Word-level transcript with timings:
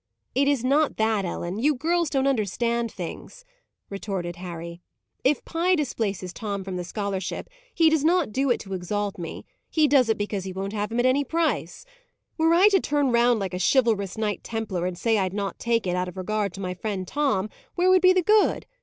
"It 0.33 0.47
is 0.47 0.63
not 0.63 0.97
that, 0.97 1.25
Ellen; 1.25 1.59
you 1.59 1.75
girls 1.75 2.09
don't 2.09 2.25
understand 2.25 2.91
things," 2.91 3.45
retorted 3.87 4.37
Harry. 4.37 4.81
"If 5.23 5.45
Pye 5.45 5.75
displaces 5.75 6.33
Tom 6.33 6.63
from 6.63 6.75
the 6.75 6.83
scholarship, 6.83 7.47
he 7.71 7.87
does 7.87 8.03
not 8.03 8.31
do 8.31 8.49
it 8.49 8.59
to 8.61 8.73
exalt 8.73 9.19
me; 9.19 9.45
he 9.69 9.87
does 9.87 10.09
it 10.09 10.17
because 10.17 10.43
he 10.43 10.53
won't 10.53 10.73
have 10.73 10.91
him 10.91 10.99
at 10.99 11.05
any 11.05 11.23
price. 11.23 11.85
Were 12.39 12.51
I 12.51 12.67
to 12.69 12.79
turn 12.79 13.11
round 13.11 13.39
like 13.39 13.53
a 13.53 13.59
chivalrous 13.59 14.17
Knight 14.17 14.43
Templar 14.43 14.87
and 14.87 14.97
say 14.97 15.19
I'd 15.19 15.33
not 15.33 15.59
take 15.59 15.85
it, 15.85 15.95
out 15.95 16.07
of 16.07 16.17
regard 16.17 16.51
to 16.55 16.61
my 16.61 16.73
friend 16.73 17.07
Tom, 17.07 17.47
where 17.75 17.91
would 17.91 18.01
be 18.01 18.11
the 18.11 18.23
good? 18.23 18.65